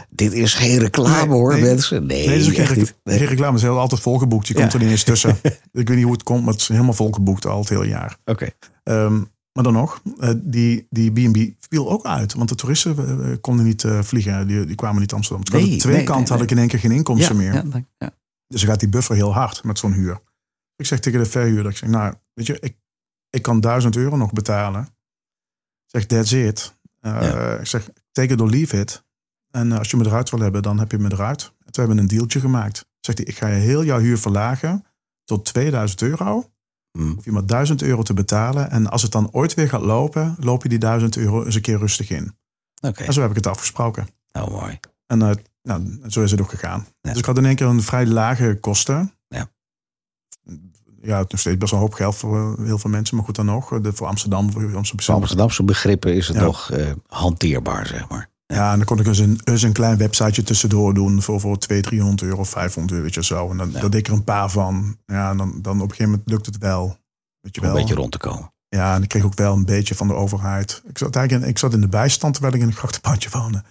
[0.10, 1.62] Dit is geen reclame Nee, hoor, nee.
[1.62, 2.05] mensen.
[2.05, 2.95] Nee, Nee, dat is geen, niet.
[3.03, 3.45] Reclame.
[3.51, 4.47] Het is heel altijd volgeboekt.
[4.47, 4.60] Je Ja.
[4.60, 5.38] komt er niet eens tussen.
[5.71, 8.17] ik weet niet hoe het komt, maar het is helemaal volgeboekt al het hele jaar.
[8.25, 8.49] Oké.
[8.84, 9.21] Ehm,
[9.53, 12.33] maar dan nog, eh, die, die B&B viel ook uit.
[12.33, 12.97] Want de toeristen
[13.31, 14.47] eh, konden niet eh, vliegen.
[14.47, 15.45] Die, die kwamen niet Amsterdam.
[15.45, 17.63] Dus Nee, aan twee nee, kanten nee, had ik in één keer geen inkomsten Ja,
[17.63, 17.83] meer.
[17.97, 18.13] ja.
[18.47, 20.21] Dus dan gaat die buffer heel hard met zo'n huur.
[20.75, 22.77] Ik zeg tegen de verhuurder, ik zeg, nou, weet je, ik,
[23.29, 24.81] ik kan 1000 euro nog betalen.
[24.81, 24.89] Ik
[25.85, 26.75] zeg, that's it.
[26.99, 27.59] Eh.
[27.59, 29.03] Ik zeg, take it or leave it.
[29.51, 31.43] En eh, als je me eruit wil hebben, dan heb je me eruit.
[31.43, 32.85] En toen hebben we een dealtje gemaakt.
[32.99, 34.85] Zegt hij, ik ga je heel jouw huur verlagen
[35.23, 36.50] tot 2000 euro.
[36.91, 37.12] Hm.
[37.12, 38.71] Hoef je maar 1000 euro te betalen.
[38.71, 41.62] En als het dan ooit weer gaat lopen, loop je die 1000 euro eens een
[41.62, 42.36] keer rustig in.
[42.82, 44.08] Oké, En zo heb ik het afgesproken.
[44.32, 44.80] nou mooi.
[45.08, 46.88] En eh, nou, zo is het ook gegaan.
[47.01, 47.10] Ja.
[47.10, 49.13] Dus ik had in één keer een vrij lage kosten.
[49.27, 49.51] Ja.
[51.01, 53.15] ja, het is nog steeds best wel een hoop geld voor heel veel mensen.
[53.15, 54.51] Maar goed dan nog, de, voor Amsterdam.
[54.51, 55.06] Voor Amsterdam.
[55.06, 58.30] Voor Amsterdamse begrippen is het nog uh, hanteerbaar, zeg maar.
[58.51, 61.57] Ja, en dan kon ik dus een, dus een klein websiteje tussendoor doen voor, voor
[61.57, 63.49] 200, 300 euro, 500 euro, weet je zo.
[63.49, 63.79] En dan, ja.
[63.79, 64.97] deed ik er een paar van.
[65.05, 66.97] Ja, en dan, dan op een gegeven moment lukt het wel.
[67.39, 67.75] Weet je Om wel.
[67.75, 68.53] een beetje rond te komen.
[68.67, 70.81] Ja, en ik kreeg ook wel een beetje van de overheid.
[70.87, 73.63] Ik zat eigenlijk in, ik zat in de bijstand terwijl ik in een grachtenpandje woonde.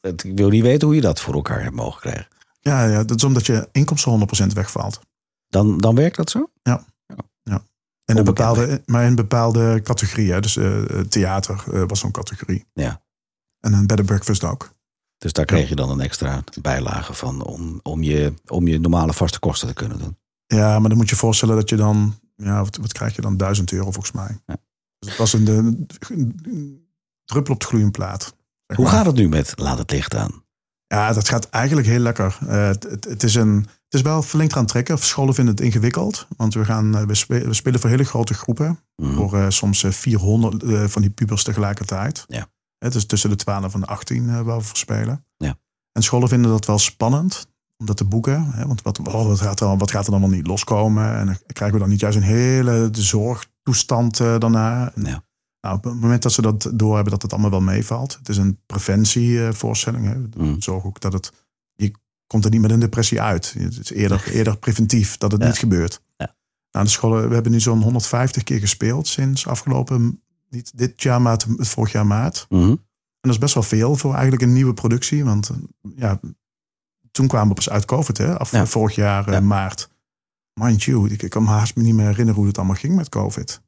[0.00, 2.26] Ik wil niet weten hoe je dat voor elkaar hebt mogen krijgen.
[2.60, 5.00] Ja, ja dat is omdat je inkomsten 100% wegvalt.
[5.48, 6.50] Dan, dan werkt dat zo?
[6.62, 6.84] Ja.
[7.42, 7.62] ja.
[8.04, 10.40] En in bepaalde, maar in bepaalde categorieën.
[10.40, 12.66] Dus uh, theater uh, was zo'n categorie.
[12.72, 13.00] Ja.
[13.60, 14.76] En een bed and breakfast ook.
[15.18, 19.12] Dus daar kreeg je dan een extra bijlage van om, om, je, om je normale
[19.12, 20.16] vaste kosten te kunnen doen.
[20.46, 23.36] Ja, maar dan moet je voorstellen dat je dan, ja, wat, wat krijg je dan?
[23.36, 24.40] 1000 euro volgens mij.
[24.46, 24.56] Ja.
[24.98, 25.86] Dus het was een, een,
[26.42, 26.88] een
[27.24, 28.36] druppel op de gloeiende plaat.
[28.74, 28.94] Hoe maar.
[28.94, 30.46] gaat het nu met Laat het licht aan?
[30.86, 32.38] Ja, dat gaat eigenlijk heel lekker.
[32.42, 34.98] Uh, het, het, het, is een, het is wel flink aan trekken.
[34.98, 36.26] Scholen vinden het ingewikkeld.
[36.36, 38.80] Want we, gaan, we, spelen, we spelen voor hele grote groepen.
[38.96, 39.14] Mm.
[39.14, 42.24] Voor uh, soms 400 uh, van die pubers tegelijkertijd.
[42.26, 42.48] Ja.
[42.78, 45.24] Het is tussen de 12 en de 18 uh, waar we voor spelen.
[45.36, 45.58] Ja.
[45.92, 48.50] En scholen vinden dat wel spannend om dat te boeken.
[48.52, 48.66] Hè?
[48.66, 51.16] Want wat, oh, wat, gaat er, wat gaat er dan wel niet loskomen?
[51.18, 54.92] En dan krijgen we dan niet juist een hele zorgtoestand uh, daarna.
[54.94, 55.24] Ja.
[55.60, 58.16] Nou, op het moment dat ze dat doorhebben dat het allemaal wel meevalt.
[58.18, 60.04] Het is een preventievoorstelling.
[60.06, 60.42] Hè?
[60.42, 60.60] Mm.
[60.62, 61.32] Zorg ook dat het...
[61.74, 61.92] Je
[62.26, 63.54] komt er niet met een depressie uit.
[63.58, 65.46] Het is eerder, eerder preventief dat het Ja.
[65.46, 66.00] niet gebeurt.
[66.16, 66.34] Ja.
[66.70, 70.22] Nou, de scholen, we hebben nu zo'n 150 keer gespeeld sinds afgelopen...
[70.50, 72.46] Niet dit jaar, maar het vorig jaar maart.
[72.48, 72.62] Mhm.
[72.70, 72.78] En
[73.20, 75.24] dat is best wel veel voor eigenlijk een nieuwe productie.
[75.24, 75.56] Want eh,
[75.96, 76.20] ja,
[77.10, 78.38] toen kwamen we pas uit COVID, hè?
[78.38, 78.66] Af Ja.
[78.66, 79.40] vorig jaar eh, Ja.
[79.40, 79.88] maart.
[80.60, 82.94] Mind you, ik, ik kan me haast me niet meer herinneren hoe het allemaal ging
[82.96, 83.60] met COVID.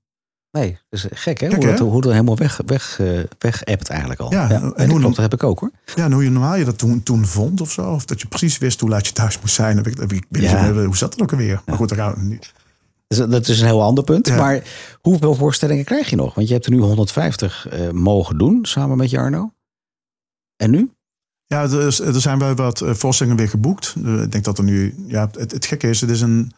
[0.50, 1.46] Nee, dat is gek hè?
[1.50, 1.84] Gek, hoe, dat, hè?
[1.84, 4.32] hoe dat helemaal weg, weg, eh, weg appt eigenlijk al.
[4.32, 5.70] Ja, en en hoe dan- dat heb ik ook hoor.
[5.94, 7.92] Ja, en hoe je normaal je dat toen, toen vond of zo.
[7.92, 9.78] Of dat je precies wist hoe laat je thuis moest zijn.
[9.78, 10.62] Ik, ik, Ja.
[10.72, 11.62] meer, hoe zat het ook alweer?
[11.66, 12.52] Maar goed, daar gaan we niet.
[13.14, 14.26] Dus dat is een heel ander punt.
[14.26, 14.36] Ja.
[14.36, 14.62] Maar
[15.00, 16.34] hoeveel voorstellingen krijg je nog?
[16.34, 19.52] Want je hebt er nu 150 eh, mogen doen samen met Jarno.
[20.56, 20.90] En nu?
[21.46, 23.94] Ja, er, er zijn wel wat eh, voorstellingen weer geboekt.
[24.04, 24.94] Eh, Ik denk dat er nu...
[25.06, 26.52] Ja, het, het gekke is, het is een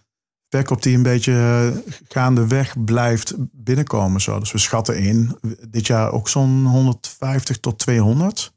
[0.48, 4.20] verkoop die een beetje gaandeweg blijft binnenkomen.
[4.20, 4.38] Zo.
[4.38, 5.36] Dus we schatten in.
[5.68, 8.52] Dit jaar ook zo'n 150 tot 200.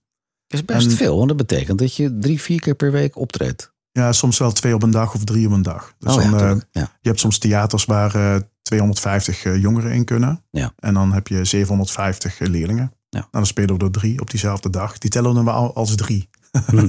[0.47, 3.17] Dat is best En- veel, want dat betekent dat je drie, vier keer per week
[3.17, 3.73] optreedt.
[3.95, 5.93] Ja, soms wel twee op een dag of drie op een dag.
[5.99, 6.81] Dus oh, dan, eh, ja.
[7.01, 10.43] je hebt soms theaters waar eh, 250 eh, jongeren in kunnen.
[10.51, 10.73] Ja.
[10.79, 12.93] En dan heb je 750 leerlingen.
[13.09, 13.19] Ja.
[13.19, 14.97] Nou, dan spelen we er drie op diezelfde dag.
[14.97, 16.29] Die tellen we dan wel als drie.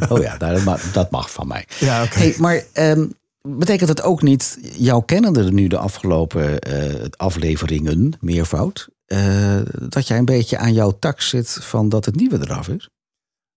[0.08, 1.66] Oh ja, dat mag, dat mag van mij.
[1.78, 2.18] Ja, oké.
[2.18, 3.06] Hey, maar ehm,
[3.42, 9.56] betekent het ook niet, jouw kennende nu de afgelopen eh, afleveringen, meervoud, eh,
[9.88, 12.88] dat jij een beetje aan jouw tak zit van dat het nieuwe eraf is?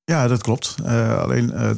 [0.03, 0.75] Ja, dat klopt.
[0.83, 1.69] Eh, alleen, eh,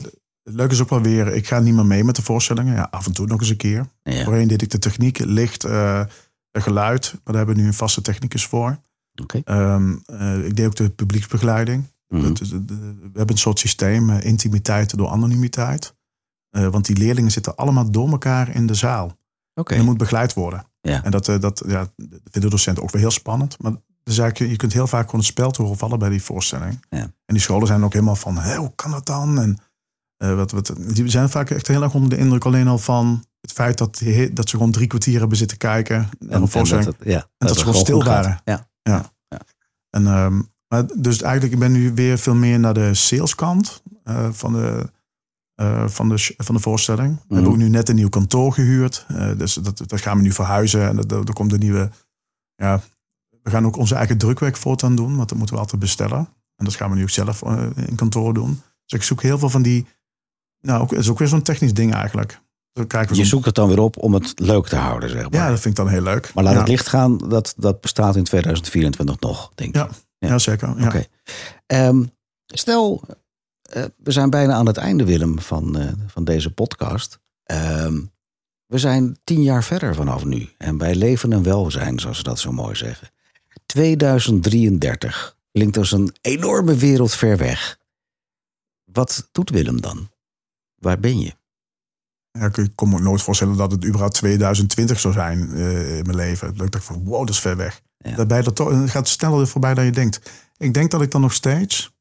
[0.43, 2.73] het leuke is ook wel weer, ik ga niet meer mee met de voorstellingen.
[2.75, 3.86] Ja, af en toe nog eens een keer.
[4.04, 6.01] Ja, Voorheen deed ik de techniek, licht, eh,
[6.51, 7.12] geluid.
[7.12, 8.77] Maar daar hebben we nu een vaste technicus voor.
[9.43, 11.84] Ehm, eh, ik deed ook de publieksbegeleiding.
[12.08, 12.34] Mhm.
[12.34, 15.95] De- de- we hebben een soort systeem, eh, intimiteit door anonimiteit.
[16.49, 19.17] Want die leerlingen zitten allemaal door elkaar in de zaal.
[19.54, 19.71] Oké.
[19.71, 20.65] En dat moet begeleid worden.
[20.82, 21.04] Ja.
[21.04, 23.58] En dat, dat ja, dat vinden docenten ook weer heel spannend.
[23.62, 23.71] Maar
[24.04, 26.86] dus je kunt heel vaak gewoon het spel te horen vallen bij die voorstelling.
[26.89, 26.97] Ja.
[26.99, 29.39] En die scholen zijn ook helemaal van, Hé, hoe kan dat dan?
[29.39, 29.58] En
[30.21, 33.23] eh, wat, wat, die zijn vaak echt heel erg onder de indruk alleen al van
[33.41, 36.86] het feit dat, die dat ze gewoon drie kwartier hebben zitten kijken naar een voorstelling.
[36.86, 38.41] dat, het- ja, dat ze gewoon stil waren.
[38.84, 39.12] Ja.
[39.89, 44.27] En, ehm, maar dus eigenlijk, ik ben nu weer veel meer naar de saleskant eh,
[44.31, 44.89] van, de,
[45.55, 47.15] eh, van, de, van de voorstelling.
[47.27, 49.05] We hebben ook nu net een nieuw kantoor gehuurd.
[49.07, 50.88] Eh, dus dat, dat gaan we nu verhuizen.
[50.88, 51.89] En er komt een nieuwe...
[52.55, 52.81] Ja,
[53.43, 55.15] we gaan ook onze eigen drukwerk voortaan doen.
[55.15, 56.17] Want dat moeten we altijd bestellen.
[56.55, 57.41] En dat gaan we nu ook zelf
[57.88, 58.62] in kantoor doen.
[58.86, 59.88] Dus ik zoek heel veel van die...
[60.62, 62.39] Nou, het is ook weer zo'n technisch ding eigenlijk.
[62.74, 65.39] We Je zoekt het dan weer op om het leuk te houden, zeg maar.
[65.41, 66.32] ja, dat vind ik dan heel leuk.
[66.34, 66.60] maar laat ja.
[66.60, 69.76] het licht gaan, dat, dat bestaat in 2024 nog, denk ik.
[69.76, 70.38] Ja, ja.
[70.38, 70.74] zeker.
[70.78, 70.86] Ja.
[70.86, 71.06] Oké.
[71.65, 72.04] Ehm,
[72.45, 73.02] stel,
[73.62, 77.19] eh, we zijn bijna aan het einde, Willem, van, eh, van deze podcast.
[77.43, 78.00] Ehm,
[78.65, 80.50] we zijn tien jaar verder vanaf nu.
[80.58, 83.10] En bij leven en welzijn, zoals ze dat zo mooi zeggen.
[83.65, 87.80] 2033 klinkt als een enorme wereld ver weg.
[88.84, 90.10] Wat doet Willem dan?
[90.81, 91.35] Waar ben je?
[92.31, 96.15] Ja, ik kon me nooit voorstellen dat het überhaupt 2020 zou zijn eh, in mijn
[96.15, 96.55] leven.
[96.55, 97.81] Dat ik dacht van, wow, dat is ver weg.
[97.97, 98.15] Ja.
[98.15, 100.31] Dat bij dat het gaat sneller voorbij dan je denkt.
[100.57, 101.95] Ik denk dat ik dan nog steeds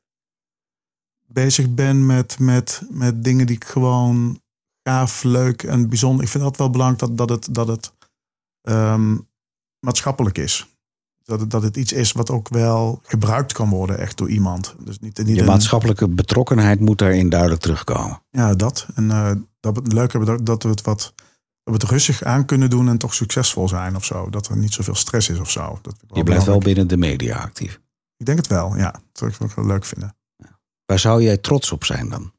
[1.26, 4.40] bezig ben met, met, met dingen die ik gewoon
[4.82, 6.24] gaaf, leuk en bijzonder...
[6.24, 7.92] Ik vind het wel belangrijk dat, dat het, dat het
[8.60, 9.18] ehm,
[9.78, 10.78] maatschappelijk is.
[11.24, 14.74] Dat het, dat het iets is wat ook wel gebruikt kan worden echt door iemand.
[14.84, 18.22] Dus niet, niet Je een- maatschappelijke betrokkenheid moet daarin duidelijk terugkomen.
[18.30, 18.86] ja, dat.
[18.94, 19.30] En eh,
[19.60, 20.98] dat we het leuk hebben dat, dat we het wat,
[21.62, 24.30] dat we het rustig aan kunnen doen en toch succesvol zijn of zo.
[24.30, 25.78] Dat er niet zoveel stress is of zo.
[25.82, 27.80] Dat je blijft wel binnen de media actief.
[28.16, 28.90] Ik denk het wel, ja.
[29.12, 30.14] Dat zou ik wel leuk vinden.
[30.86, 32.32] Waar zou jij trots op zijn dan?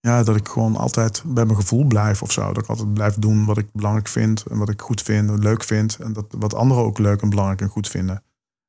[0.00, 2.52] Ja, dat ik gewoon altijd bij mijn gevoel blijf of zo.
[2.52, 5.38] Dat ik altijd blijf doen wat ik belangrijk vind en wat ik goed vind en
[5.38, 5.96] leuk vind.
[5.96, 8.22] En dat wat anderen ook leuk en belangrijk en goed vinden.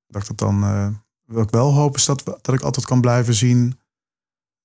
[0.08, 0.88] Dat ik dat dan, uh,
[1.26, 3.80] wat ik wel hoop is dat, dat ik altijd kan blijven zien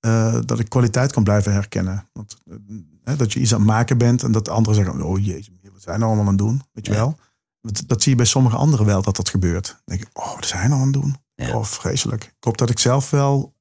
[0.05, 2.09] uh, dat ik kwaliteit kan blijven herkennen.
[2.13, 5.51] Want, uh, dat je iets aan het maken bent en dat anderen zeggen, oh jezus,
[5.73, 6.63] wat zijn we allemaal aan het doen?
[6.73, 7.19] Weet je wel?
[7.61, 9.67] Dat, dat, zie je bij sommige anderen wel dat dat gebeurt.
[9.67, 11.17] Dan denk ik, oh, wat zijn we aan het doen?
[11.35, 11.57] Ja.
[11.57, 12.25] Oh, vreselijk.
[12.25, 13.55] Ik hoop dat ik zelf wel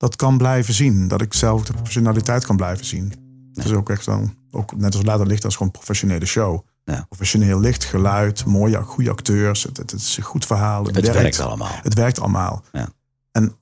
[0.00, 1.08] dat kan blijven zien.
[1.08, 3.12] Dat ik zelf de professionaliteit kan blijven zien.
[3.52, 6.66] Dat is ook echt dan, ook net als later licht, als gewoon een professionele show.
[6.84, 7.04] Ja.
[7.08, 9.62] Professioneel licht, geluid, mooie, goede acteurs.
[9.62, 10.84] Het, het, is een goed verhaal.
[10.84, 11.78] Het, het werkt, allemaal.
[11.82, 12.64] Het werkt allemaal.
[12.72, 12.88] Ja.
[13.32, 13.56] En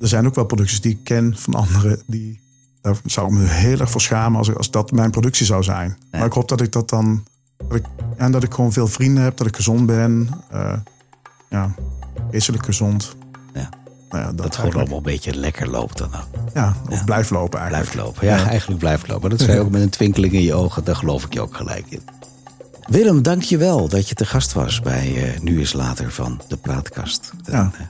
[0.00, 2.02] er zijn ook wel producties die ik ken van anderen.
[2.06, 2.40] Die,
[2.80, 5.98] daar zou ik me heel erg voor schamen als, als dat mijn productie zou zijn.
[6.10, 7.24] Maar ik hoop dat ik dat dan.
[7.56, 7.84] Dat ik,
[8.16, 10.28] en dat ik gewoon veel vrienden heb, dat ik gezond ben.
[10.52, 10.78] Uh,
[11.48, 11.74] ja,
[12.30, 13.16] wezenlijk gezond.
[14.10, 14.16] Ja.
[14.16, 16.50] Nou ja, dat, dat gewoon allemaal een beetje lekker loopt dan ook.
[16.54, 17.90] Ja, of blijft lopen eigenlijk.
[17.90, 19.30] Blijft lopen, ja, eigenlijk blijft lopen.
[19.30, 21.56] Dat zei je ook met een twinkeling in je ogen, daar geloof ik je ook
[21.56, 22.02] gelijk in.
[22.88, 26.40] Willem, dank je wel dat je te gast was bij uh, Nu is Later van
[26.48, 27.32] de Praatkast.
[27.44, 27.52] Ja.
[27.52, 27.86] En, uh,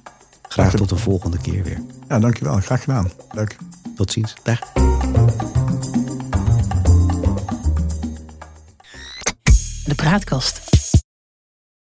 [0.49, 1.83] graag tot de volgende keer weer.
[2.09, 2.61] Ja, dankjewel.
[2.61, 3.11] Graag gedaan.
[3.33, 3.57] Leuk.
[3.97, 4.35] Tot ziens.
[4.43, 4.59] Dag.
[9.85, 10.78] De Praatkast.